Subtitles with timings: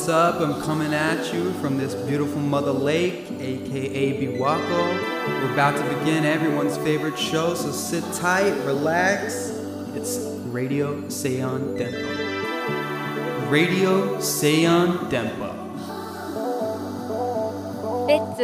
[0.00, 0.40] what's up?
[0.40, 5.42] I'm coming at you from this beautiful Mother Lake, aka Biwako.
[5.42, 9.50] We're about to begin everyone's favorite show, so sit tight, relax.
[9.94, 13.50] It's Radio Seon Dempa.
[13.50, 15.54] Radio Seon Dempa.
[18.06, 18.42] レッツ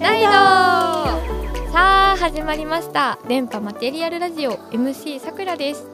[0.00, 5.86] ライドさあ始まりました電波マテリアルラジオ MC さくらです、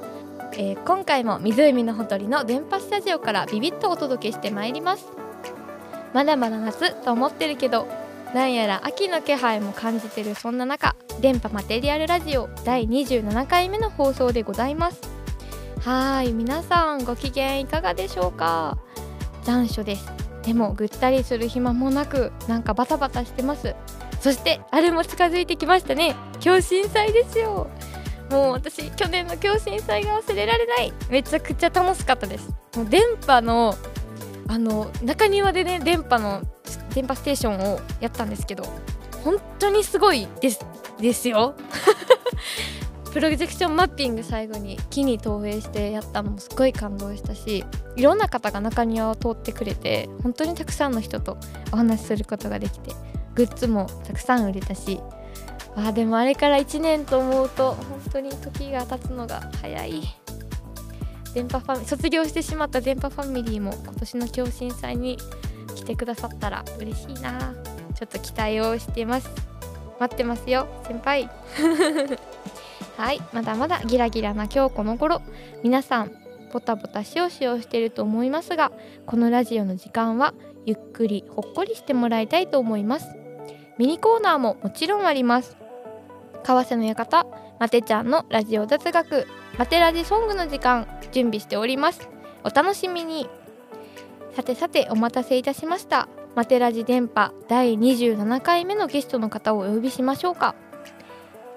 [0.55, 5.05] えー今回も湖のほとりの電波スタジオからビビッとお届けしてまいります。
[6.13, 7.87] まだまだ夏と思ってるけど
[8.35, 15.01] なんやら秋の気配も感じてるそんな中電波マテリアルラジオ第27回目の放送でございます。
[15.81, 18.77] はい皆さんご機嫌いかがでしょうか？
[19.43, 20.11] 残暑です。
[20.43, 23.75] でもぐったりする暇もなくなんかバタバタしてます。
[24.19, 26.15] そしてあれも近づいてきましたね。
[26.41, 27.69] 共震祭ですよ。
[28.33, 30.93] もう私去年の共震祭が忘れられない。
[31.07, 32.49] めちゃくちゃ楽しかったです。
[32.75, 33.75] もう電波の
[34.47, 36.41] あの中庭でね電波の
[36.95, 38.65] 電波ステーションをやったんですけど
[39.23, 40.65] 本当にすごいです
[40.99, 41.53] ですよ。
[43.13, 47.63] プロジェクションマッピング最後に木に投影してやったのもすごい感動したし
[47.95, 51.37] いろんな方が中庭を通ってくれて本当にたくさんの人と
[51.71, 52.89] お話しすることができて
[53.35, 54.99] グッズもたくさん売れたし
[55.75, 60.03] あでもあれから1年と思うと本当に時が経つのが早い。
[61.33, 65.17] 電波ファミ卒業してしまった電波ファミリーも今年の共震祭に
[65.75, 67.55] 来てくださったら嬉しいな。
[67.95, 69.29] ちょっと期待をしてます。
[69.99, 71.29] 待ってますよ先輩。
[72.97, 75.21] はいまだまだギラギラな今日この頃。
[75.63, 76.11] 皆さん
[76.51, 78.71] ボタボタしおしおしてると思いますが
[79.07, 80.35] このラジオの時間は
[80.67, 83.07] ゆっくりほっこりしてもらいたいと思います。
[83.79, 85.62] ミニコーナーももちろんあります。
[86.43, 87.25] 川瀬の館
[87.57, 89.27] マテちゃんのラジオ雑学
[89.57, 92.09] マテラジソングの時間準備しております。
[92.43, 93.29] お楽しみに。
[94.35, 96.09] さてさてお待たせいたしました。
[96.35, 100.55] マテラジ電波第27回目のゲストの方をお呼びしましょうか。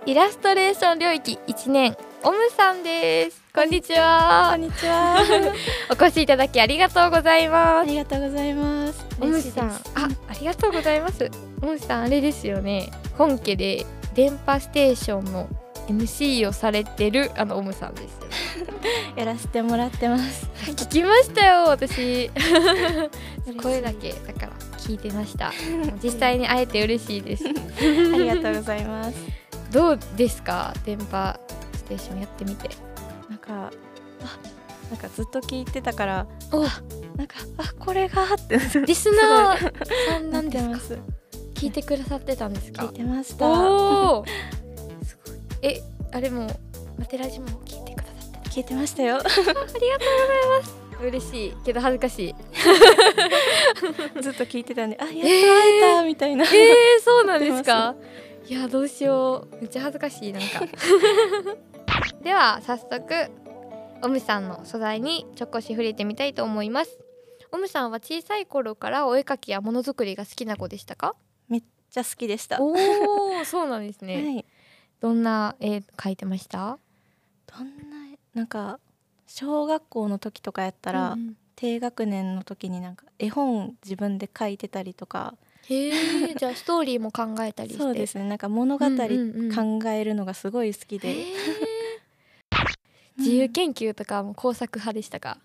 [0.05, 3.43] イラストレーション領域1年オムさんです。
[3.53, 5.17] こんにちこはんにちは。
[5.91, 9.07] お越しいただきありがとうございまあすりがとうございます。
[9.21, 11.29] オムさんあありがとうございます。
[11.63, 12.91] オムさんあれですよね。
[13.19, 13.85] 本家で
[14.17, 15.49] 電波ステーションの
[15.89, 18.13] MC をされてるあのオムさんです。
[18.13, 18.27] よ
[19.17, 20.49] やらせてもらってます。
[20.65, 22.31] 聞きましたよ私。
[23.63, 25.53] 声だけだから聞いてました。
[26.03, 27.45] 実際に会えて嬉しいです。
[27.47, 27.53] あ
[28.19, 29.17] りがとうございます。
[29.71, 30.75] どうですか？
[30.85, 31.39] 電波
[31.75, 32.69] ステーションやってみて。
[33.29, 33.71] なんか、あ、
[34.91, 36.61] なんかずっと聞いてたから、お。
[37.17, 38.59] なんか、あ、これがって。
[38.87, 40.99] リスナーさんななんんです ます。
[41.57, 42.85] 聞いてくださってたんですか？
[42.85, 43.47] 聞いてました。
[43.49, 44.25] おお
[45.05, 45.37] すごい。
[45.63, 46.49] えあれも
[46.99, 49.17] マテラジも聞いてくださって聞いてましたよ。
[49.19, 49.59] ありがとうござい
[50.61, 50.77] ます。
[51.03, 52.35] 嬉しいけど恥ずかしい。
[54.23, 56.45] ずっと聞いてたんで、あ、やっと会えたみたいな。
[56.45, 57.95] えー、そうなんですか？
[58.49, 59.57] いやどうしよう。
[59.57, 60.61] めっちゃ恥ずかしいなんか。
[62.23, 63.03] では早速
[64.03, 66.99] オムさんの素材にちょっこし触れてみたいと思います。
[67.53, 71.15] オムさんは小さい頃からお絵描きやものづくりが好きな子でしたか？
[71.49, 72.57] めっちゃ好きでした。
[72.57, 74.45] はおおそうなんですね、い。
[75.01, 76.79] どんな絵描いてました？
[77.47, 77.97] どんな、
[78.35, 78.79] なんか、
[79.27, 81.37] 小学校の時とかやったら、うんうん。
[81.57, 85.35] 低学年の時になんか絵本自分で書いてたりとか。
[85.69, 87.79] へえ じゃあストーリーも考えたりして。
[87.79, 88.25] そうですね。
[88.29, 89.81] なんか物語うんうんうん。
[89.83, 91.37] 考えるのがすごい好きで、へー。
[93.19, 95.39] 自由研究とかも工作派でしたか、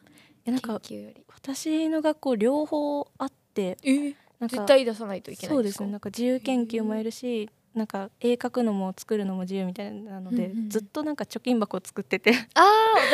[0.46, 1.24] えなんか研究より。
[1.34, 12.34] 私の学校両方あってえなんか絶対出さないといけないそうんですなんか自由研究もやるしなんか絵描くのも作るのも自由みたいなので、うんうんずっとなんか貯金箱を作ってて。
[12.54, 12.66] ああ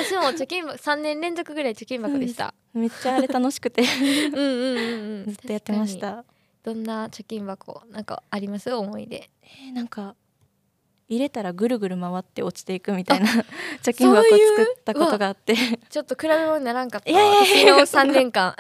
[0.04, 2.54] 私も貯金箱 3年連続ぐらい貯金箱でした。
[2.74, 3.84] めっちゃあれ楽しくて。
[3.84, 5.26] うんうんうんうん。
[5.30, 6.24] ずっとやってました。
[6.64, 8.74] どんな貯金箱なんかあります？
[8.74, 9.30] 思い出。
[9.44, 10.16] えーなんか
[11.10, 13.28] 入れたらぐるぐる回って落ちていくみたいな
[13.82, 15.56] 貯金箱作ったことがあって。
[15.90, 18.56] ちょっと比べ物にならんかったいやいやいや私の3年間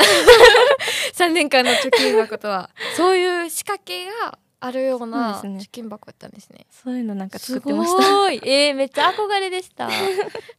[1.18, 6.68] 3年間の貯金箱とは そういう仕掛けがあるような貯金箱だったんですね。
[6.70, 8.12] そういうのなんかす作ってました。
[8.14, 8.42] ごい。
[8.44, 9.90] えー、 めっちゃ憧れでした。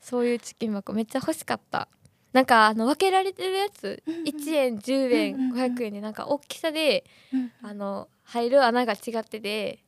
[0.01, 1.89] そういう貯金箱めっちゃ欲しかった。
[2.33, 5.75] なんかあの分けられてるやつうんうん1円10円うんうんうん。
[5.77, 9.79] 500円でなんか大きさでうんあの入る穴が違ってて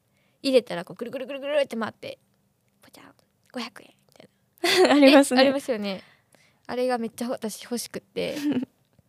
[0.42, 2.18] 入れたらこうぐるぐるぐるぐるって回って
[2.80, 3.14] ポチャン
[3.52, 4.94] 500円みたいな。
[4.94, 5.40] ありますね。
[5.40, 6.02] えありますよね。
[6.66, 8.36] あれがめっちゃ私欲しくって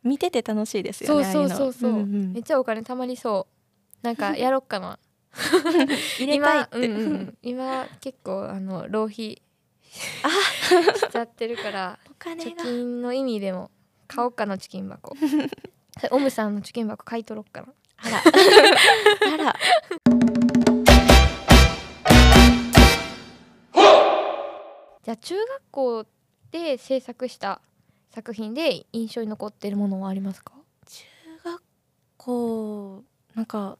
[0.03, 1.74] 見てて楽しいですよねそうそうそう。
[1.74, 2.06] そう、ああいの。
[2.07, 2.33] んん。
[2.33, 3.48] めっちゃお金貯まりそ
[4.03, 4.06] う。
[4.06, 5.00] なんかやろっかな。
[6.18, 9.42] 入れたいって、今,、うんうんうん、今結構あの浪費
[9.92, 13.71] しちゃってるから お金貯が金の意味でも
[14.07, 15.15] 買おうかな貯金箱。
[15.98, 17.74] それオムさんの貯金箱買い取ろっかな。
[17.98, 18.24] あら。
[19.33, 19.56] あら。
[25.03, 26.06] じゃあ中学校
[26.51, 27.62] で制作した
[28.13, 30.54] 作品で印象に残ってるものはありますか？
[30.86, 31.04] 中
[31.44, 31.63] 学
[32.18, 33.04] 校
[33.36, 33.78] なんか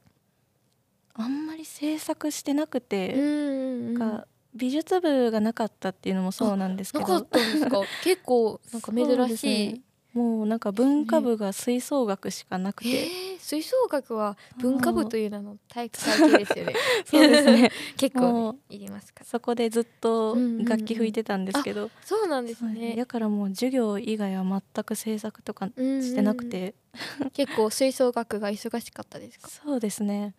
[1.14, 7.04] あんまり制作してなくて、んなんか美術部がなかったっていうのもそうなんですけど。
[7.06, 7.80] なかったんですか？
[8.04, 9.80] 結構なんか珍しい、すね。
[10.14, 16.74] もうなんか文化部が吹奏楽しかなくて、えー、吹奏楽は文化部という名の体育会系ですよね。
[17.04, 17.70] そうですね。
[17.98, 19.20] 結構、ね、いりますか？
[19.20, 22.94] らそこでずっとうんうんうん楽器吹いてたんですけど、そうなんですね。
[22.96, 26.74] だからもう授業以外は全く制作とかしてなくて、
[27.34, 29.48] 結構吹奏楽が忙しかったですか？
[29.48, 30.34] そうですね。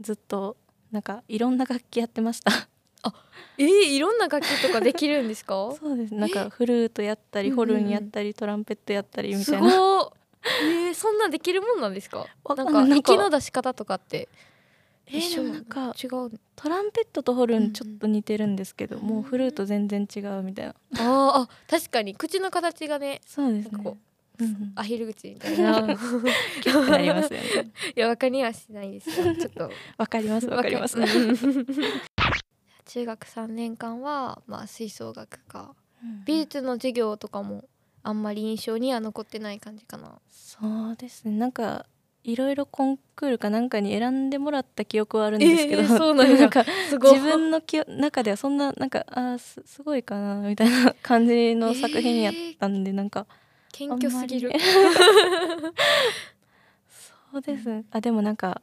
[0.00, 0.56] ずっと
[0.90, 2.50] なんかいろんな楽器やってました。
[3.58, 5.74] えー、いろんな楽器とかできるんですか？
[5.78, 6.14] そうです。
[6.14, 7.68] なんかフルートやったりうんうんうん。
[7.68, 9.78] ホルンやったりトランペットやったりみすたいな。
[9.78, 12.26] ごいえー、そんなんできるもんなんですか？
[12.56, 14.28] なんんか息の出し方とかって？
[15.06, 16.38] えーなんか違う？
[16.56, 17.68] トランペットとホルうんうん。
[17.70, 20.74] ンちょっと似てるんですけど、もうフルート全然違うみたいな。
[20.98, 22.14] あーあ確かに。
[22.14, 23.80] 口の形がねそうですね。
[23.82, 24.72] うんうん。
[24.76, 25.82] アヒル口みたいな。
[26.62, 27.70] キュッてなりますよね。
[27.94, 29.70] いやわかりはしないですがちょっと。
[29.98, 30.96] わかりますわかります、
[32.86, 35.74] 中学3年間はまあ吹奏楽か。
[36.02, 36.24] うん。
[36.24, 37.64] 美術の授業とかも
[38.02, 40.18] あんまり印象には残ってない感じかな。
[40.30, 40.58] そ
[40.92, 41.32] うですね。
[41.36, 41.86] なんか
[42.22, 47.12] いろいろコンクールかなんかに選んでもらった記憶はあるんですけど、えーそうなんやかすごい。
[47.14, 53.26] 自分の記憶中ではそんななんかあーすすごいかなみたいな感じの作品やったんで、なんか
[53.72, 54.52] 謙虚すぎる。
[57.32, 57.68] そうです。
[57.68, 58.60] ねあでもなんか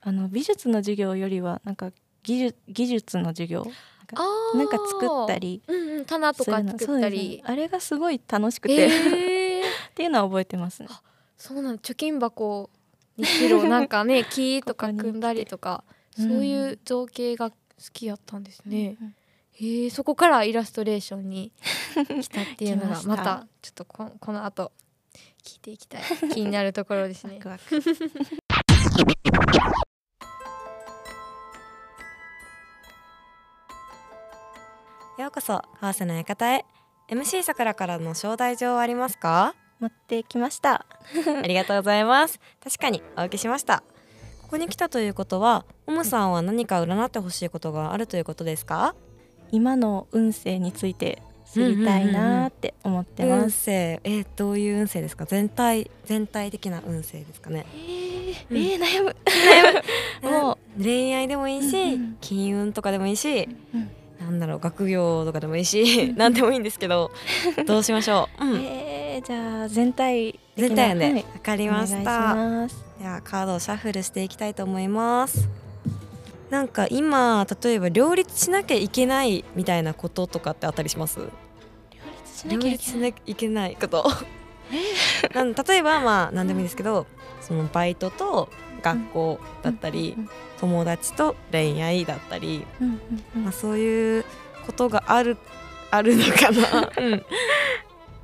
[0.00, 1.90] あの美術の授業よりはなんか
[2.22, 3.66] 技術技術の授業
[4.16, 4.58] あー。
[4.58, 7.38] なんか作ったりうんうん棚とか作ったり。
[7.38, 7.42] ね。
[7.44, 9.60] あれがすごい楽しくて、えー、
[9.90, 10.88] っていうのは覚えてますね。
[11.36, 12.70] そうなの貯金箱
[13.16, 15.84] にしろなんかね 木とか組んだりとか
[16.18, 17.56] うそうんいう造形が好
[17.92, 19.14] きやったんですね、うん
[19.60, 21.52] へえそこからイラストレーションに
[22.22, 23.46] 来たっていうのが また。
[23.60, 24.70] ちょっとここの後
[25.42, 26.02] 聞いていきたい。
[26.32, 27.34] 気になるところですね。
[27.36, 27.82] ワクワク
[35.18, 36.64] ようこそハーセの館へ。
[37.10, 39.54] MC さくらからの招待状はありますか？
[39.80, 40.86] 持ってきました。
[41.42, 42.38] ありがとうございます。
[42.62, 43.82] 確かにお受けしました。
[44.42, 48.94] ここに来たということはオムさんは何か占ってほしいことがあるということですか？
[49.50, 51.20] 今の運勢について
[51.52, 53.66] 知りたいなーって思って運ます。
[53.66, 54.00] 勢？
[54.04, 55.24] えーどういう運勢ですか？
[55.26, 57.66] 全体全体的な運勢ですかね。
[57.74, 58.56] えー、うん。
[58.56, 59.16] えー悩む。
[60.30, 60.82] もう。
[60.82, 62.16] 恋愛でもいいし、うんうん。
[62.20, 67.10] 金運とかでもいいし、うんなんだろう学業とかでもいいし 何でもいいんですけど
[67.66, 68.60] どうしましょう、 うん。
[68.60, 71.14] えー、じゃあ全体全体運ではい。
[71.14, 72.34] わかりました。
[72.98, 75.48] ではカードをシャッフルしていきたいと思います。
[76.50, 81.20] なんか今例えば両立しなきゃいけないみたいなこととかってあったりします？
[82.48, 84.10] 両立し両なきゃいけないこと。
[85.34, 87.06] なん例えばまあ何でもいいですけど
[87.40, 88.48] そのバイトと
[88.82, 90.28] 学校だったり、うん
[90.60, 93.00] 友達と恋愛だったり、うんうん
[93.36, 93.42] うん。
[93.44, 94.24] まあ、そういう
[94.66, 95.36] ことがある
[95.90, 97.24] あるのかな、うん、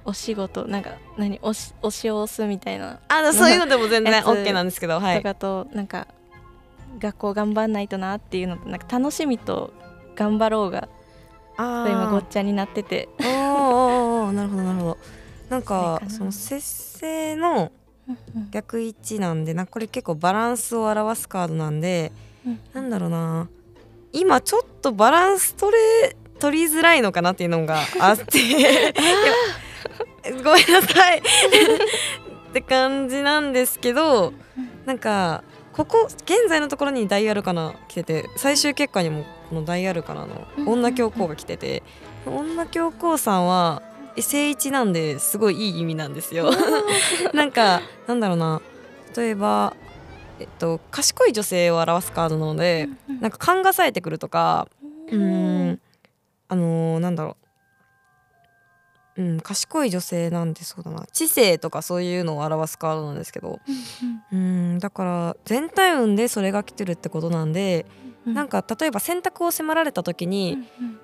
[0.05, 3.01] お仕事なんか何押し押し押すみたいな。
[3.09, 5.17] あのそういうのでも全然 OK なんですけどはい。
[5.19, 6.07] とかとなんか
[6.99, 9.73] 学校頑張んないとなっていうのとなんか楽しみと
[10.15, 10.89] 頑張ろうが
[11.57, 13.09] あ今ごっーちゃになってて。
[13.21, 14.99] おーおーおーなるほどなるほど。
[15.49, 16.61] なんかその節
[16.99, 17.71] 制の
[18.51, 22.13] 逆位置なんでなこれ結構バランスを表すカードなんで
[22.73, 23.49] なんだろうな。
[24.13, 28.95] 今ちょっとバランス取れ取りづらいのかなっていうのがあって。
[30.43, 31.19] ごめんなさい。
[32.51, 34.33] って感じなんですけど
[34.87, 35.43] なんか
[35.73, 41.83] ここ現在のところに大アルカナ来てて最終結果にもこの大アルカナの女教皇が来てて
[42.25, 43.83] 女教皇さんは
[44.23, 46.51] 正一なんですごいいい意味なんですよ。
[47.35, 48.61] なんかなんだろうな。
[49.17, 49.75] 例えば、
[50.41, 52.89] えっと、賢い女性を表すカードなので
[53.21, 54.67] なんか勘が冴えてくるとか
[55.09, 55.81] うーん
[56.49, 57.37] あのーなんだろ
[59.17, 61.07] う、うん、賢い女性なんでそうだな。
[61.13, 63.61] 知性とかそういうのを表すカードなんですけど。
[64.33, 67.87] うんだから全体運でそれが来てるってことなんで、
[68.27, 70.59] なんか例えば選択を迫られた時に、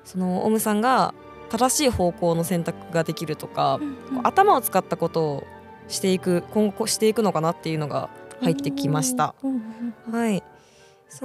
[0.05, 1.15] そのオムさんが
[1.51, 3.79] 正しい方向の選択ができるとか、
[4.11, 5.45] こう頭を使ったことを
[5.89, 8.09] していく今後していくのかなっていうのが
[8.41, 9.35] 入ってきました。
[9.43, 10.43] うんうんはい。
[11.09, 11.25] そ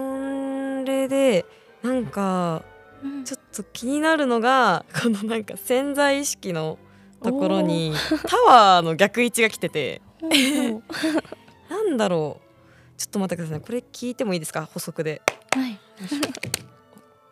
[0.84, 1.46] れで
[1.84, 2.63] なんか
[3.03, 3.24] うん。
[3.24, 6.79] ちょっと気になるのが このなんか潜在意識の
[7.24, 7.94] ところに
[8.27, 10.01] タワーの逆位置が来てて。
[11.70, 12.46] なんだろう。
[12.98, 13.63] ちょっと待ってくださいね。
[13.65, 14.67] これ聞いてもいいですか？
[14.74, 15.22] 補足で。
[15.51, 15.77] はい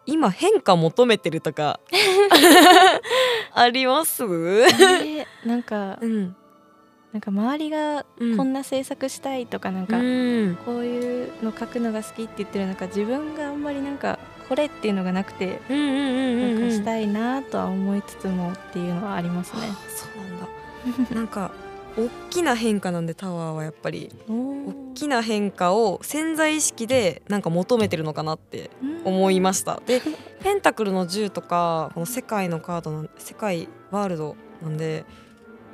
[0.06, 1.80] 今変化求めてるとか。
[3.54, 4.24] あります？
[4.24, 6.36] えーなんかうん。
[7.14, 8.54] なんか周りがうんこん。
[8.54, 10.58] な制作したいとかなんか、うん。
[10.66, 14.18] こういうの書くのが好きって言ってるなんか自分があんまりなんか
[14.50, 19.62] これっていうのがなくて、なんかしたいなとは思いつつもっていうのはありますね。
[19.88, 21.16] そうなんだ。
[21.16, 21.52] なんか
[21.98, 24.10] 大きな変化なんでタワーはやっぱり。
[24.28, 24.54] 大
[24.94, 28.70] 大きな変化を潜在意識でなんか求めてるのかなって
[29.04, 29.82] 思いました。
[29.86, 30.02] で
[30.42, 35.06] ペンタクルの10とかこの世界のカードの世界ワールドなんで、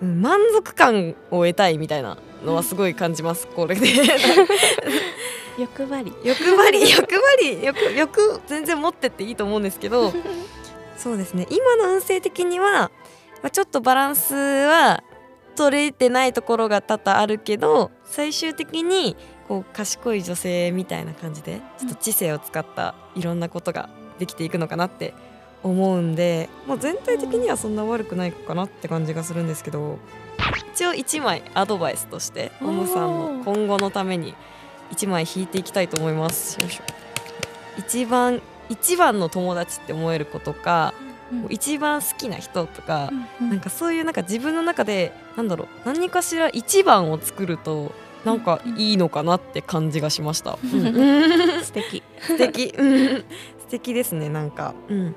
[0.01, 3.47] うん、満足感を得たいみたいなのはすごい感じます。
[3.47, 3.87] これで。
[5.59, 6.13] 欲張り。
[6.23, 10.13] 欲張り欲張り欲欲全然持ってっていいと思うんですけど。
[10.97, 11.47] そうですね。
[11.49, 12.91] 今の運勢的には、
[13.41, 15.03] まあ、ちょっとバランスは
[15.59, 19.17] 取れてないところが多々あるけど最終的に
[19.49, 23.89] こう賢い女性みたいな感じでちょっと知性を使ったいろんなことが
[24.19, 25.13] できていくのかなって
[25.61, 29.99] 思うんで、まあ、全体的にはそんな悪くないかなって感じがするんですけど
[30.73, 34.35] 一応1枚アドバイスとしてオムさんの今後のために
[34.91, 36.57] 1枚引いていきたいと思います。
[37.77, 41.08] 一番一番の友達って思える子とか、うん
[41.49, 43.09] 一番好きな人とか、
[43.39, 47.91] うんなんかそういうなんか自分の中でなんだろう何かしら一番を作ると
[48.25, 50.57] なんかいいのかなって感じがしました。
[50.63, 52.03] うん素敵。
[52.19, 52.73] 素敵。
[52.77, 53.23] うん。
[53.59, 55.15] 素敵ですねなんか、うん、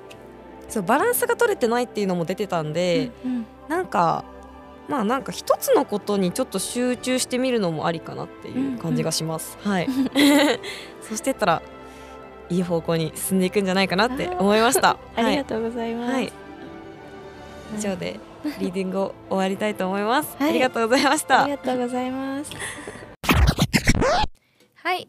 [0.69, 4.25] そうバランスが取れてないっていうのも出てたんで、うんなんか
[4.89, 9.57] まあなんか一つのことにちょっと集中してみるのもありかなっていう感じがします。
[9.63, 9.89] はい。
[11.01, 11.63] そしてったら
[12.51, 14.97] いい方向に進んでいくんじゃないかなって思いました。
[15.15, 15.25] はい。
[15.27, 16.13] ありがとうございます。
[16.13, 16.33] はい。
[17.79, 18.21] 以上で
[18.59, 20.37] リーディングを終わりたいと思います。
[20.39, 21.53] はいありがとうございましたあり。
[21.53, 22.51] がとうございます。
[24.83, 25.09] はい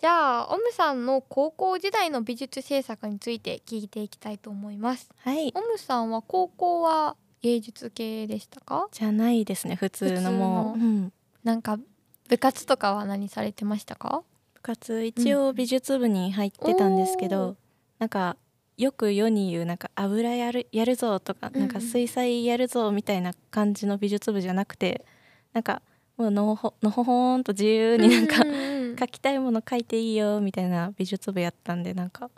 [0.00, 5.52] じゃあオムさんの高校時代の美術制作について聞いていきたいと思いますはい。
[5.54, 8.88] オムさんは高校は芸術系でしたか？
[8.90, 9.74] じゃないですね。
[9.76, 11.12] 普通のもう、うん
[11.44, 11.78] なんか
[12.28, 14.22] 部活とかは何されてましたか？
[14.62, 15.04] 部活。
[15.04, 17.56] 一応美術部に入ってたんですけど、おー。
[17.98, 18.36] なんか
[18.78, 21.60] よく世に言うなんか油やるやるぞとか、うんうん。
[21.62, 25.04] なんか水彩やるぞみたいな感じの美術部じゃなくて
[25.52, 25.82] なんか
[26.16, 28.54] もうのほのほほーんと自由になんか、ううん。
[28.54, 32.30] うん描きたいもの描いていいよみたいな美術部やったんでなんか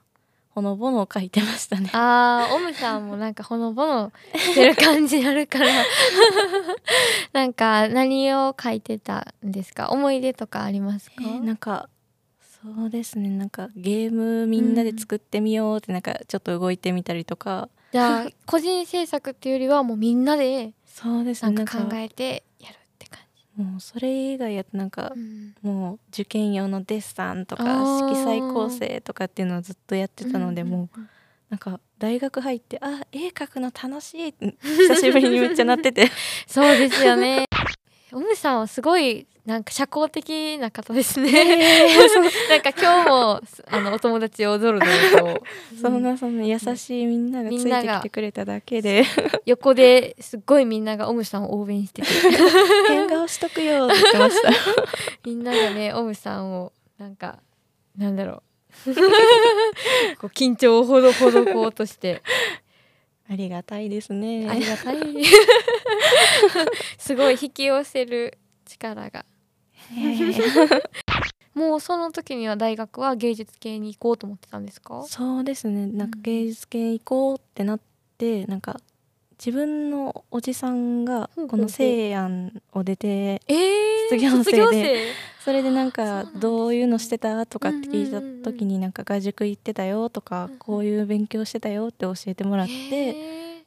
[0.50, 1.90] ほのぼの描いてましたね。
[1.92, 5.66] あーオムさんもなんかほのぼのしてる感じあるから。
[7.32, 9.90] なんか何を書いてたんですか？
[9.90, 11.88] 思い出とかありますか、えーなんか
[12.64, 13.28] そうですね。
[13.28, 21.52] なんかゲームみんなで作ってみようってなんかちょっと動いてみたりとか、じゃあ個人制作っていうよりはもうみんなでそうですね。
[21.52, 23.20] なんか考えてやるって感
[23.56, 25.12] もうそれ以外やとなんか
[25.60, 31.00] もう受験用のデッサンとか色彩構成とかっていうのをずっとやってたので、うんもう
[31.50, 36.10] なんか大学入ってあ絵描くの楽しい久しぶりにめっちゃなってて。
[36.48, 37.44] そうですよね
[38.14, 41.32] オムさんはすごいなんか社交的な方ですね。
[42.48, 44.86] なんか今日もあのお友達をゾロゾ
[45.18, 45.34] ロ。
[45.34, 45.42] と
[45.82, 49.04] そんなそんな優しいみんながついてきてくれただけで。
[49.46, 52.08] 横ですっごいみんながオムさんを応援してて。
[52.88, 54.50] 変顔しとくよって言ってました。
[55.26, 57.40] みんながねオムさんをなんか
[57.98, 58.42] なんだろう。
[60.18, 62.22] こう緊張をほどほどこうとして
[63.30, 64.48] ありがたいですね。
[64.48, 64.98] ありがたい。
[66.98, 69.24] すごい引き寄せる力が。
[71.54, 75.04] もうその時には大学は芸術系に行こうと思ってたんですか？
[75.08, 75.86] そうですね。
[75.86, 77.80] なんか芸術系行こうってなっ
[78.18, 78.80] てなんか
[79.44, 84.16] 自分のおじさんがこの西安を出てえー、卒
[84.54, 85.12] 業生で
[85.44, 93.14] それでなんかどういうのしてたとかって聞いた時になんか画塾行ってたよとかこういう勉強してたよって教えてもらっへてー。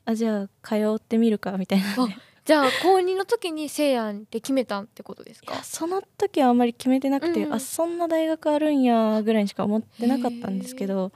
[0.06, 1.86] あじゃあ通ってみるかみたいな。
[1.90, 2.08] あ
[2.44, 5.64] じゃあ高2の時に西安って決めたってことですか？
[5.64, 7.54] その時はあんまり決めてなくて、うんうん。
[7.54, 11.12] あそんな大学あるんやぐらいにしか思ってなかったんですけど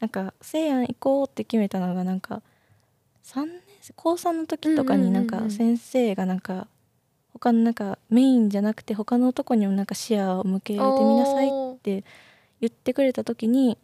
[0.00, 2.40] なんか西安行こうって決めたのがなんか
[3.24, 5.76] 3年生高3の時とかになんかうんうんうんうん。
[5.76, 6.66] 先生がなんか
[7.32, 12.04] 他のなんかメインじゃなくて他のとこにもなんか視野を向けてみなさいおー
[12.60, 13.76] 言ってくれた時に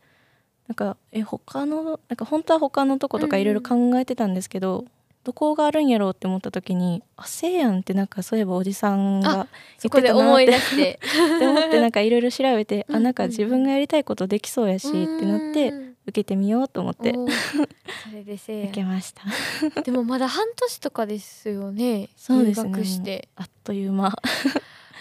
[0.69, 4.87] なんかえ他のなんか本当は他のとことかいろいろ考えてたんですけど、
[5.25, 9.47] どこがあるんやろうって思った時にあせいやんってなんかそういえばおじさんが
[9.79, 10.99] そこで思い出して。
[11.37, 17.13] って思ってなんかいろいろ調べてあなんか自分がやりたいことできそうやしってなってうん受けてみようと思って。
[18.05, 19.23] それでせ受けました。
[19.83, 22.09] でもまだ半年とかですよね。
[22.17, 22.71] そうですね。
[22.71, 23.29] 入学して。
[23.37, 24.09] あっという間。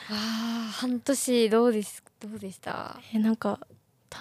[0.09, 2.99] あー半年どうですどうでした？
[3.13, 3.59] えなんか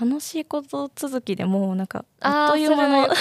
[0.00, 2.92] 楽しいこと続きでもうなんかあっという間の。
[3.02, 3.14] なんか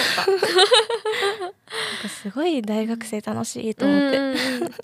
[2.08, 4.34] すごい大学生楽しいと思って、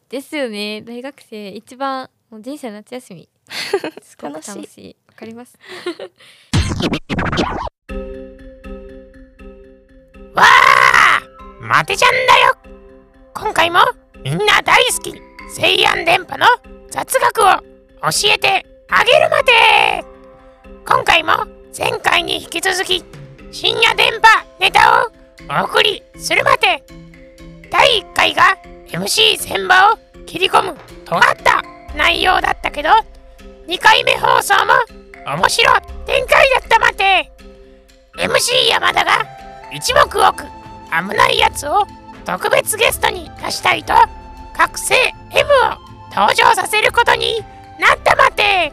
[0.08, 0.82] ですよね。
[0.82, 3.28] 大学生一番もう人生の夏休み。
[4.02, 4.96] すごく楽しい。
[5.08, 5.56] わかります
[10.36, 11.22] わあ
[11.60, 12.56] マテちゃんだよ。
[13.34, 13.80] 今回も
[14.22, 15.14] みんな大好き
[15.48, 16.46] 西安電波の
[16.90, 17.44] 雑学を
[18.10, 20.04] 教えてあげるまで。
[20.86, 21.32] 今回も
[21.76, 23.02] 前回に引き続き
[23.50, 25.12] 深夜電波ネタを
[25.62, 26.84] お送りするまで。
[27.70, 30.76] 第1回が MC 千場を切り込む
[31.06, 31.62] 尖った
[31.96, 32.90] 内容だったけど
[33.68, 34.74] 2回目放送も
[35.38, 35.72] 面白
[36.04, 37.32] 展開だったまで。
[38.18, 39.35] MC 山田が
[39.72, 40.44] 一目置く
[40.90, 41.86] 危ないやつを
[42.24, 43.94] 特別ゲストに出したいと
[44.56, 44.94] 覚醒
[45.32, 47.40] M を登場させることに
[47.78, 48.72] なったまで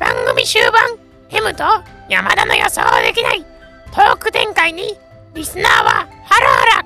[0.00, 0.98] 番組終盤
[1.30, 1.64] M と
[2.08, 3.44] 山田の予想できない。
[3.92, 4.98] トーク展開に
[5.34, 5.90] リスナーは
[6.24, 6.84] ハラハラ。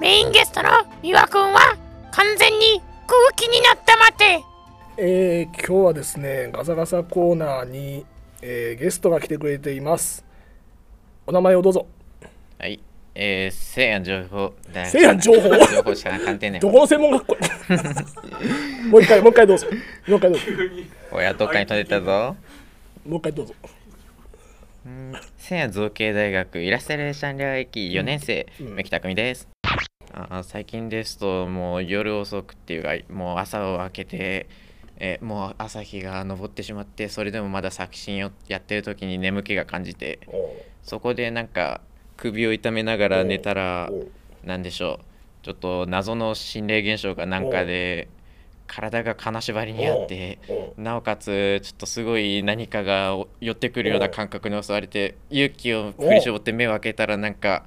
[0.00, 0.70] メインゲストの
[1.02, 1.76] 美和くんは
[2.12, 4.42] 完全に空気になったまで
[4.96, 8.04] えー今日はですねガサガサコーナーに、
[8.42, 10.24] えーゲストが来てくれています。
[11.26, 11.86] お名前をどうぞ。
[12.64, 12.80] はい、
[13.14, 15.42] えー、西安情報大学西安情報？
[15.42, 17.36] 情報しか関係ねどこの専門学校？
[18.88, 19.66] もう一回もう一回どうぞ。
[20.08, 20.46] もう一回どうぞ。
[21.12, 22.34] 親どっかに飛んでたぞ。
[23.06, 23.54] もう一回どうぞ。
[25.36, 28.76] 西安造形大学イラストレーション領域4年生、うん。
[28.76, 29.46] 三木匠です。
[30.14, 34.46] あー最近ですともう夜遅くっていうかもう朝を明けて
[34.96, 40.20] えーもう朝日が昇ってしまってそれでもまだ作品をやってる時に眠気が感じて
[40.82, 41.82] そこでなんか
[42.16, 44.10] 首を痛めながら寝たらおう。
[44.44, 45.44] なんでしょう。
[45.44, 48.08] ちょっと謎の心霊現象かなんかで
[48.66, 50.38] 体が金縛りにあって
[50.78, 57.66] なおかつちょっとすごい何かが寄ってくるような感覚に襲われて勇気を振り絞って目を開けたらなんか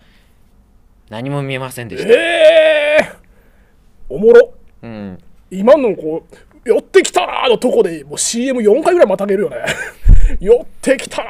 [1.10, 2.98] 何も見えませんでした、え。
[4.10, 4.54] ー、おもろ。
[4.82, 5.18] うん、
[5.50, 9.58] 今のこう寄ってきたなーのとこでもう CM4 回ぐらいまたげるよね
[10.40, 11.30] 寄ってきたな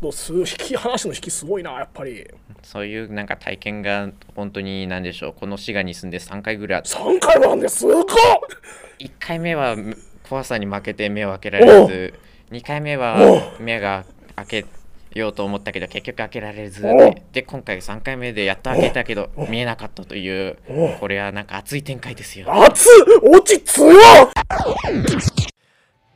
[0.00, 2.26] ーの数引き話の引きすごいなやっぱり。
[2.62, 5.32] そういうなんか体験が本当に何でしょう。
[5.32, 6.80] この滋賀に住んで3回ぐらい。
[6.80, 7.86] あって3回もなんです。
[7.86, 8.04] ごっ。
[8.98, 9.76] 1回目は
[10.28, 12.14] 怖さに負けて目を開けられず。
[12.50, 13.18] 2回目は
[13.58, 14.04] 目が
[14.36, 14.66] 開け
[15.14, 16.86] ようと思ったけど結局開けられず。
[16.86, 22.46] おでで今回3回目でやっと開けたけど見えなかったというおこれはなんか熱い展開ですよ。
[22.48, 23.20] 熱っ！
[23.22, 23.96] 落ち強っ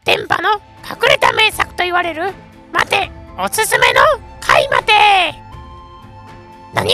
[0.06, 0.52] 電波の
[0.88, 2.32] 隠れた名作と言われる
[2.72, 4.00] 待ておすすめの
[4.40, 4.92] 回待て。
[6.72, 6.92] 何？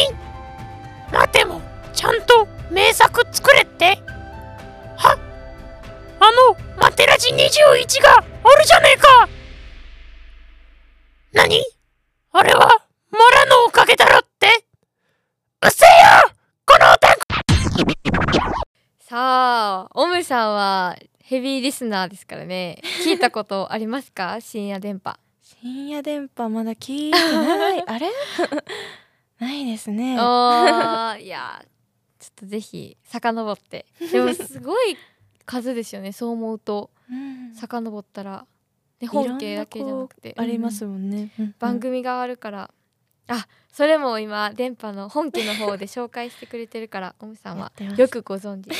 [1.12, 1.60] 待ても
[1.92, 4.02] ちゃんと名作作れって？
[4.96, 5.18] は？
[6.20, 9.28] あのマテラジ21がおるじゃねえか。
[11.32, 11.62] 何？
[12.32, 12.70] あれは
[13.10, 14.64] モラのおかげだろって？
[15.66, 15.88] うせえ
[16.26, 16.32] よ
[16.64, 17.20] このオタク
[19.00, 19.10] さ
[19.82, 22.80] あオムさんはヘビーリスナーですからね。
[23.04, 24.38] 聞いたことありますか？
[24.42, 25.16] 深夜電波。
[25.40, 27.82] 深夜電波まだ聞いてない。
[27.86, 28.10] あれ？
[29.38, 30.16] ないですね。
[30.18, 31.64] あーいや
[32.18, 33.86] ちょっとぜひ遡って。
[34.10, 34.96] でもすごい
[35.46, 36.90] 数ですよねそう思うと。
[37.10, 37.54] うん。
[37.54, 38.46] 遡ったら。
[38.98, 40.34] で本家だけじゃなくて。
[40.36, 41.44] ありますもんね、うん。
[41.46, 41.54] うん。
[41.58, 42.70] 番組があるから
[43.28, 48.70] あそれも今電波の本家の方で紹介してくれてるから オムさんはよくご存知。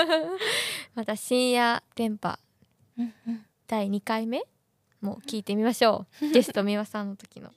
[0.94, 2.38] また深夜電波
[2.98, 3.46] うんうん。
[3.66, 4.42] 第2回目
[5.02, 6.28] も聞いてみましょう。
[6.30, 7.50] ゲスト美輪さんの時の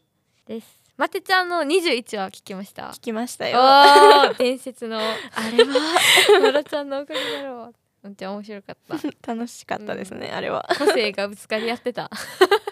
[0.45, 0.80] です。
[0.98, 2.89] まてちゃんの21は聞きました。
[2.89, 4.34] 聞きましたよ。
[4.38, 5.00] 伝説の。
[5.00, 5.04] あ
[5.50, 5.74] れは？
[6.41, 7.76] まらちゃんのおかげだろう。
[8.04, 8.78] めっちゃ面白かっ
[9.24, 9.34] た。
[9.34, 10.67] 楽しかったですね、あれは。
[10.78, 12.10] 個性がぶつかり合ってた。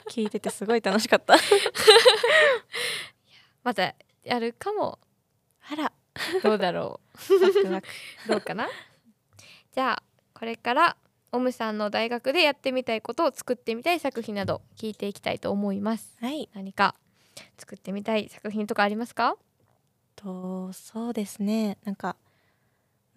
[0.10, 1.36] 聞いててすごい楽しかった
[3.68, 4.98] またやるかも。
[5.70, 5.92] あら。
[6.42, 7.88] どうだろワクワク。
[8.28, 8.70] うどうかな？
[9.74, 10.04] じゃあ
[10.34, 10.96] これから
[11.34, 16.16] オムさんの大学でやってみたいことを作ってみたい作品など聞いていきたいと思います。
[16.22, 16.48] はい。
[16.54, 16.96] 何か
[17.58, 19.36] 作ってみたい作品とかありますか？
[20.16, 21.78] とそうですね。
[21.84, 22.16] なんか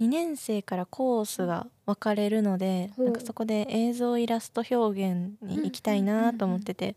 [0.01, 6.97] 2年生からコースが分かれるので、なんかそこで映像イラスト表現に行きたいなと思ってて、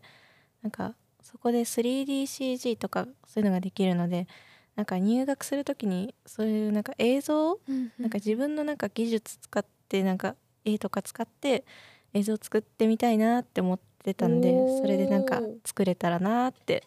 [0.60, 0.96] なんか
[1.34, 4.28] そこで 3DCG とかそういうのができるので
[4.76, 7.58] なんか入学する時にそういうなんか映像
[7.98, 11.64] なんか自分のなんか技術使ってなんか絵とか使って
[12.12, 16.84] 映像作ってみたいなって思ってたんでそれでなんか作れたらなって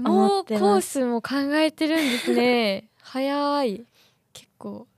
[0.00, 0.62] もう ってます。
[0.64, 2.88] コースも考えてるんですね。
[3.00, 3.86] 早い。
[4.32, 4.88] 結構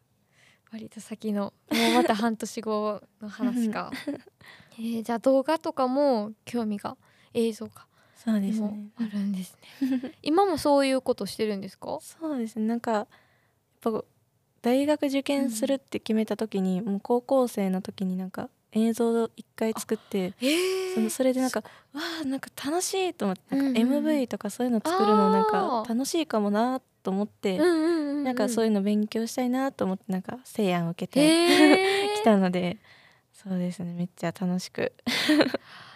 [0.73, 3.93] 割と先のもうまた半年後の話か。
[4.79, 6.97] えーじゃあ動画とかも興味が
[7.35, 7.87] 映像か
[8.27, 10.13] そうですもねあるんですね。
[10.23, 11.99] 今もそういうことしてるんですか？
[12.03, 12.67] そうですね。
[12.67, 13.07] なんかやっ
[13.81, 14.05] ぱ
[14.63, 21.61] 大学受験するって決めた時に、もう高校生の時になんか映像を一回作ってえそのそれでなんか
[21.93, 24.07] わあなんか楽しいと思ってなんかうんうん。
[24.07, 32.15] MV とかそういうの作るのなんあかー楽しいかもなと思って、うんうんうんなんかそういいうの勉強したいなと思ってなんか西安を受けて、へー。
[32.17, 32.79] 来たので
[33.33, 33.93] そうですね。
[33.93, 34.93] めっちゃ楽しく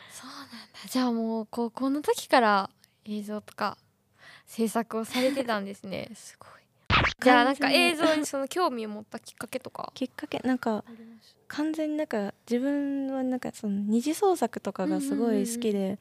[0.89, 2.71] じゃあもう高校の時から
[3.05, 3.77] 映像とか
[4.47, 6.11] 制作をされてたんですね。
[6.15, 6.51] すごい。
[7.23, 9.93] じゃあなんか映像にその興味を持ったきっかけとか。
[9.95, 10.39] きっかけ。
[10.41, 10.85] なんか
[11.49, 15.99] 完全になんか自分はなんかその二次創作とかがすごい好きで、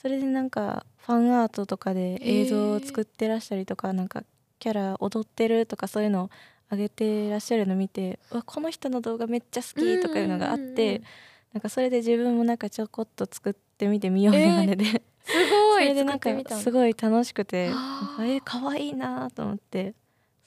[0.00, 4.24] それでなんかファンアートとかで映像を作ってらっしゃりとか、なんか
[4.58, 6.30] キャラ踊ってるとかそういうのを
[6.70, 11.04] 上げてらっしゃるの見てうわこの人の動画めっちゃ好きとかいうのがあって、うんうんうんうん
[11.52, 14.92] なんかそれで自分もなんかちょこっと作ってみてみようみたいなので、す
[15.50, 15.82] ごい。
[15.84, 19.94] それでなんかすごい楽しくてあーかえ可愛いなと思って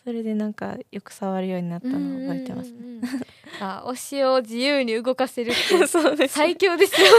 [0.04, 2.78] それでなんかよく触るようになったのを覚えてますね。
[2.82, 2.86] うん。
[2.86, 3.24] うんうんうん
[3.60, 6.34] あ推しを自由に動かせるって そうです。
[6.36, 7.14] 最強ですよね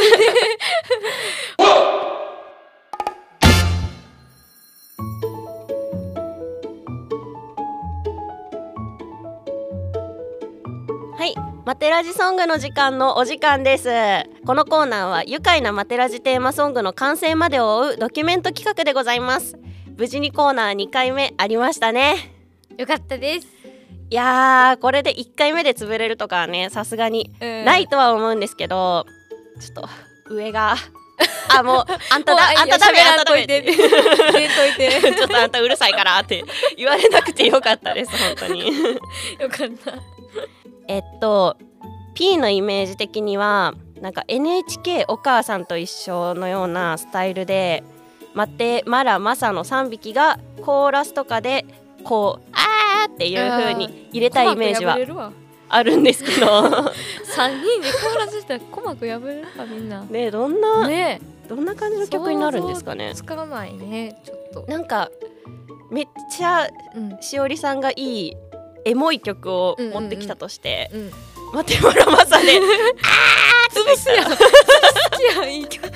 [11.74, 13.88] マテラジソングの時間のお時間です。
[14.46, 19.58] このコーナーは愉快なマテラジテーマソングの完成までを追うドキュメント企画でございます。
[19.98, 22.32] 無事にコーナー2回目ありましたね。
[22.78, 23.48] よかったです、
[24.08, 29.04] いやー、これで1回目で潰れるとかはね、さすがにうんないとは思うんですけど、
[29.60, 29.74] ちょっ
[30.28, 30.76] と上が。
[31.58, 36.44] あ、もう、あんただ、あんたダメ、あんたダメ ちょっとあんたうるさいからって
[36.76, 38.68] 言われなくてよかったです、本当に。
[39.40, 40.13] よかった
[40.88, 41.56] えっと
[42.14, 47.82] P のイメージ的にはなんか NHK お母さんと一緒のようなスタイルで
[48.34, 51.64] マテマラマサの3匹がコーラスとかで
[52.02, 55.32] こうあーっていう風に入れたイメージは
[55.68, 56.46] あるんですけど。
[57.24, 60.02] 三人でコーラスしたら鼓膜破れるわみんな。
[60.02, 63.12] ねどんな、ねどんな感じの曲になるんですかね。
[63.14, 64.70] 使わないねちょっと。
[64.70, 65.10] なんか
[65.90, 67.18] めっちゃうん。
[67.20, 68.36] しおりさんがいい
[68.84, 71.10] エモい曲を持ってきたとして、うん
[71.54, 72.58] マテマラマサで
[73.70, 74.32] 潰すやん。
[74.32, 75.84] 潰すやんいい曲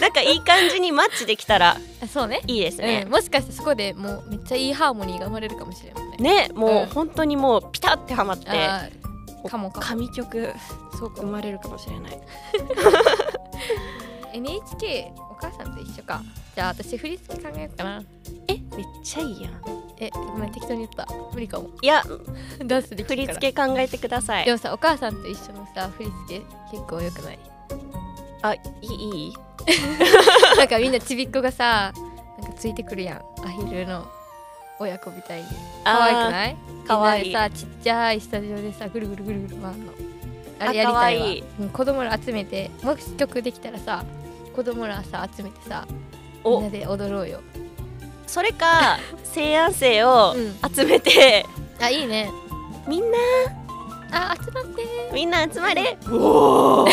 [0.00, 2.40] なんかいい感じにマッチできたらあそうね。
[2.48, 3.02] いいですね。
[3.06, 6.86] うん、、もしかしてそこでもうめっちゃいいハーモニーが生まれるかもしれないねねもう、うん。
[6.86, 9.86] 本当にもうピタってはまってあーかもかも。
[9.86, 10.52] 神曲
[10.98, 12.18] そうか生まれるかもしれない
[14.34, 16.20] NHK お母さんと一緒か。
[16.54, 18.02] じゃあ私振り付け考えようかな。
[18.48, 18.62] えめっ
[19.02, 19.52] ちゃいいやん。
[20.00, 21.06] えごめん適当に言った。
[21.32, 21.70] 無理かも。
[21.82, 22.02] いや
[22.66, 24.44] ダンスでき振り付け考えてください。
[24.44, 27.38] でもさお母さんと一緒のさ振り付け結構よくない？
[28.42, 28.86] あいい？
[28.86, 29.34] いい？
[30.58, 31.92] なんかみんなちびっこがさ
[32.42, 33.46] なんかついてくるやん。
[33.46, 34.06] アヒルの
[34.80, 35.46] 親子みたいに。
[35.84, 36.32] 可愛くい？
[36.32, 36.56] ない。
[36.86, 39.92] かわいいさちっちゃいスタジオでさぐるぐるぐるぐる回るの。
[40.60, 40.92] あれやりたいわ。
[41.00, 41.44] わいい。
[41.60, 44.04] うん子供ら集めてもし曲できたらさ
[44.54, 45.86] 子供らさ集めてさ
[46.44, 47.40] みんおなで踊ろうよ。
[48.26, 50.74] それか 西安生をうん。
[50.74, 51.46] 集めて、
[51.80, 52.30] あいいね。
[52.86, 53.18] みんな。
[54.12, 55.10] あ集まって。
[55.12, 55.96] みんな集まれ。
[56.04, 56.86] 飲む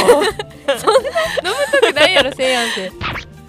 [1.71, 2.91] とくないやろ西安生。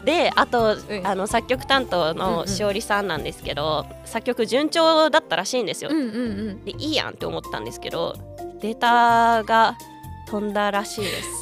[0.05, 0.81] であと、ん。
[1.05, 2.17] あの作曲担当うんうん。
[2.17, 6.09] のしおりさんなんですけど、作曲順調だったらしいんですよ、うんうんう
[6.53, 6.65] ん。
[6.65, 8.15] でいいやんって思ったんですけど
[8.61, 9.77] データが
[10.29, 11.42] 飛んだらしいです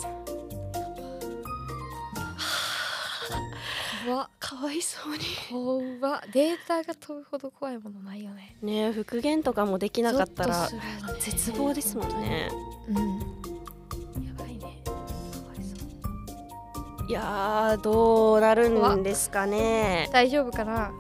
[4.11, 4.29] 怖っ。
[4.41, 5.19] かわいそうに。
[5.49, 6.21] 怖っ。
[6.33, 8.57] データが飛ぶほど怖いものないよね。
[8.61, 10.81] ねえ復元とかもできなかったらね。
[11.21, 12.51] 絶望ですもんね。
[12.89, 12.97] うん。
[14.27, 14.81] やばいね。
[14.85, 14.99] かわ
[15.57, 15.77] いそ
[17.05, 17.09] う。
[17.09, 20.09] いやーどうなるんですかね。
[20.13, 20.93] 大丈夫かな？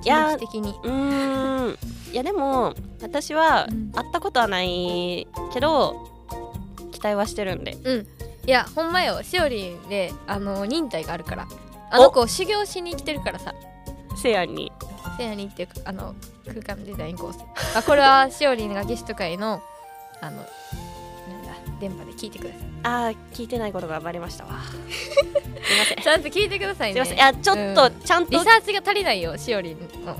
[0.00, 0.70] い気や的に。
[0.82, 1.78] うーん。
[2.12, 3.92] いやでも私はうん。
[3.92, 6.08] 会ったことはないけど
[6.92, 7.76] 期待はしてるんで。
[7.84, 8.06] うん。
[8.46, 9.22] いやほんまよ。
[9.22, 11.46] しおりんであの忍耐があるから
[11.92, 13.54] あの子修行しに来てるからさ。
[14.20, 14.72] せやんに。
[15.16, 16.14] せやにっていうかあの
[16.46, 17.38] 空間デザインコース。
[17.76, 19.62] あ これはしおりんがゲスト会の
[20.20, 20.46] あのなんだ
[21.80, 22.62] 電波で聞いてください。
[22.84, 24.60] あー聞いてないことがバレましたわ。
[24.62, 24.76] す
[25.24, 25.96] いません。
[26.02, 26.94] ちゃんと聞いてくださいね。
[26.94, 27.16] すいません。
[27.16, 28.00] いやちょっとうん。
[28.00, 28.30] ちゃんと。
[28.30, 30.16] リサーチが足りないよしおりんの。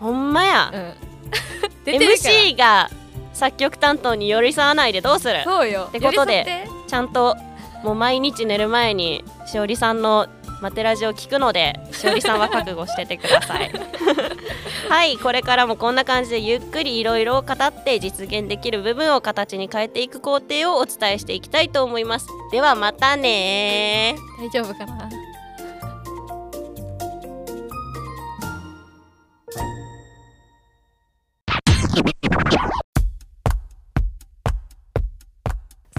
[0.00, 0.94] ほんまや、うん。
[1.84, 2.34] 出てるから。
[2.34, 2.90] MC が
[3.34, 5.42] 作曲担当に寄り添わないでどうする？
[5.44, 5.86] そうよ。
[5.88, 6.90] ってことで寄り添って。
[6.90, 7.36] ちゃんと
[7.84, 10.28] もう毎日寝る前にしおりさんの
[10.62, 13.70] マテラジを聞くのでしおりさんは覚悟しててください。
[14.88, 22.28] はいこれからもこんな感じでゆっくりいろいろ語って実現できる部分を形に変えていく工程をお伝えしていきたいと思います。
[22.52, 25.08] ではまたね大丈夫かな？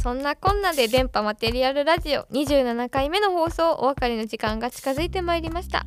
[0.04, 5.86] そんなこんなで電波マテリアルラジオ27回目の放送お別れの時間が近づいてまいりました。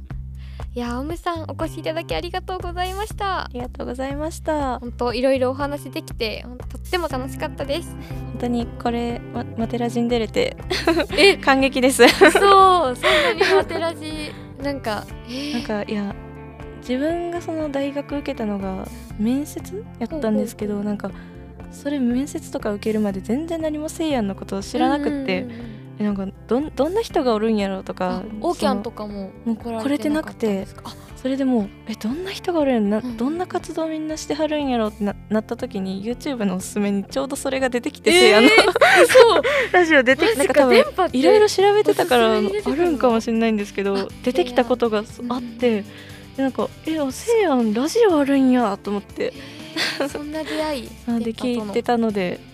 [0.73, 3.43] いやーオムさんお越しいただきありがとうございました。
[3.43, 4.79] ありがとうございました。
[4.79, 7.91] 本当いろいろお話できてとっても楽しかったです。
[7.91, 10.57] 本当にこれまマテラジに出れて
[11.19, 12.09] え感激です。
[12.09, 15.53] そうそんなにマテラジなんかえー。
[15.53, 16.15] なんかいや
[16.81, 21.11] 自分がその大学受けたのが面接やったんですけどなんか
[21.73, 25.77] それ面接とか受けるまで全然何もせいやんのことを知らなくってうんうんうん。
[25.99, 30.67] えなんかどんどんな人がおるんやろうとかあオーキャンとかかももう来れてなくて
[31.17, 38.49] それでもうえどんな人がおるんやろな、うんどんな活動みんなしてはるんやろうってななった時に YouTube のおすすめにちょうどそれが出てきて、せいやの。
[38.49, 39.43] そう。
[39.73, 45.85] ラジオ出てきてなんか多分いろいろ調べてたからあるんかもしれないんですけあど出てきたことがあって
[46.37, 49.33] でなんかえあせいやんラジオあるんやと思って
[50.11, 52.41] そんな出会いあで聞いてたたので。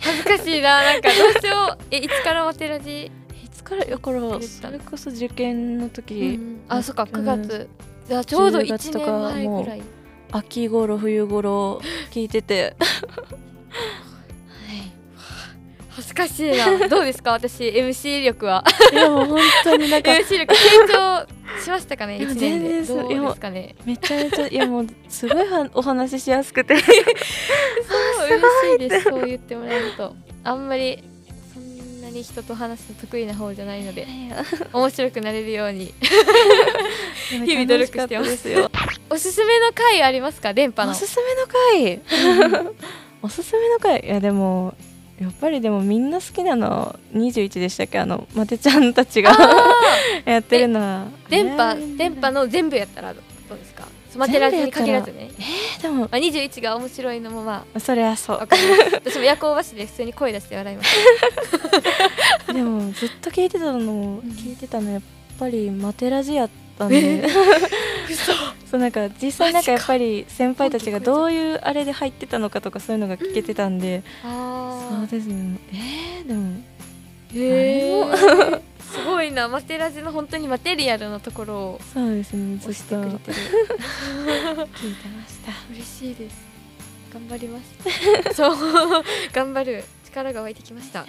[0.00, 1.84] 恥ずかしいななんかどうしよう。
[1.90, 3.10] えいつからマテラジ、
[3.44, 7.10] いつからだからそれこそ受験の時、あそっかうん。
[7.10, 7.68] 9月、
[8.08, 9.82] じゃあちょうど10 1月と年前ぐらい。
[10.32, 11.80] 秋頃冬頃
[12.10, 12.76] 聞いてて
[15.96, 16.76] 恥ずかしいな。
[16.88, 17.32] どうですか？
[17.32, 18.62] 私 MC 力は。
[18.92, 20.10] いやもう本当になんか。
[20.20, 20.60] MC 力成
[20.92, 21.26] 長
[21.62, 22.18] しましたかね？
[22.18, 22.82] いや1年で。
[22.82, 23.74] どうですかね？
[23.86, 26.76] めちゃめちゃいやもうすごいはお話ししやすくて。
[26.84, 26.86] そう
[28.26, 29.04] 嬉しいです。
[29.04, 30.14] そう言ってもらえると。
[30.44, 31.02] あんまり
[31.54, 34.06] そんなに人と話すの得意な方じゃないので
[34.72, 35.94] 面白くなれるように。
[37.30, 38.70] 日々努力してますよ。
[39.08, 40.52] おすすめの回ありますか？
[40.52, 40.92] 電波の。
[40.92, 42.80] おすすめの回？
[43.22, 44.00] おすすめの回？
[44.04, 44.74] いやでも
[45.20, 47.98] やっぱりでもみんな好きなの21でしたっけ？
[47.98, 49.32] あのマテちゃんたちが
[50.26, 51.06] やってるのは。
[51.30, 51.96] 電波ね。
[51.96, 53.20] 電波の全部やったらど
[53.54, 53.84] うですか？
[54.10, 55.30] スマテラジに限らずね、
[55.78, 56.02] えでも。
[56.02, 58.38] まあ、21が面白いのもまそれはそう。
[58.38, 60.90] 私も夜行バスで普通に声出して笑いまし
[62.46, 65.02] た でもずっと聞いてたのも聞いてたのやっ
[65.38, 67.26] ぱりマテラジやったんで。
[68.70, 75.58] そうなんか実際なんかやっぱり先輩たちがどういうあれで入ってたのかとかそういうのが聞けてたんで、あそうですね。
[75.72, 76.60] えー、でも
[77.32, 78.62] へえ
[78.92, 82.74] すごいなマテラジの本当にマテリアルなところをそうですねず押っと。
[82.74, 83.46] してくれてる。
[84.74, 85.52] 聞いてました。
[85.72, 86.36] 嬉しいです。
[87.12, 87.58] 頑張りま
[88.26, 88.34] す。
[88.34, 88.56] そう。
[89.32, 89.84] 頑張る。
[90.16, 91.04] 力が湧いてきました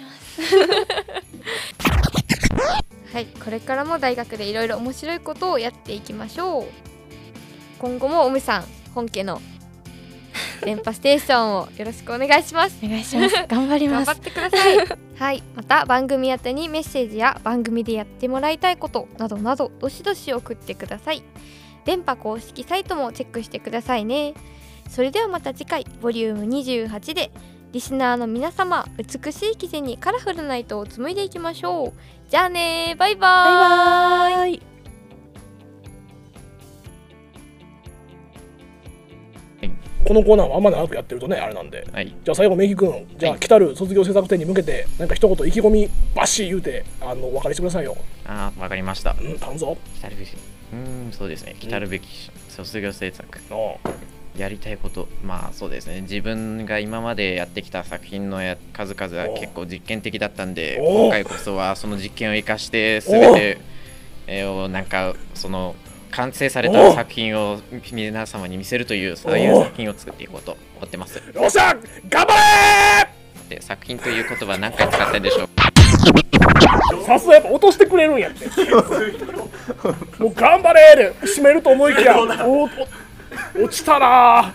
[3.12, 6.64] はいこれからも大学でいろいろ面白いことをやっていきましょう。
[7.78, 9.40] 今後もおむさん本家の
[10.62, 12.78] 電波ステーションをよろしくお願いします。
[12.82, 13.34] お願いします。
[13.48, 14.06] 頑張ります。
[14.06, 14.78] 頑張ってください。
[15.18, 15.42] はい。
[15.54, 21.22] また番組宛てにメッセージや番組でやってもらいたいことなどなどどしどし送ってください。
[21.84, 24.34] 電波公式サイトもチェックしてくださいね。
[24.88, 27.30] それではまた次回ボリューム28で
[27.72, 31.92] リスナーの皆様美しい生地にカラフルな糸を紡いでいきましょう。
[32.30, 33.50] じゃあねバイバーイ。
[33.50, 34.62] バイバイ。
[40.06, 41.86] このコーナーはあんま長くやってるとねあれなんで。
[41.92, 42.06] はい。
[42.06, 47.98] じゃあ最後メイキ君じゃあ、はい来たる卒業制作展に向けてなんか一言意気込みバシー言うてあのお別れしてくださいよ。
[48.24, 49.14] あーわかりました。
[49.20, 49.76] うん頼むぞ。
[50.00, 51.54] 来るべきうーんそうですね。
[51.60, 53.38] 来たるべき卒業制作。
[53.50, 53.78] の
[54.38, 55.08] やりたいこと。
[55.24, 56.02] まあそうですね。
[56.02, 61.04] 自分が今までやってきた作品のや数々は結構実験的だったんでお。
[61.04, 63.58] 今回こそはその実験を生かして全て
[64.26, 65.74] えーをなんかその
[66.10, 67.60] 完成された作品を
[67.92, 71.16] 皆様に見せるというそういう作品を作っていこうと思ってます。
[71.18, 71.76] よっしゃ
[72.08, 75.48] 頑張れで作品という言葉何回使ったんでしょう？
[75.48, 78.46] ーさすがやっぱ落としてくれるんやって。
[80.18, 82.68] もう頑張れーで締めると思いきや おお
[83.60, 84.54] 落ちたな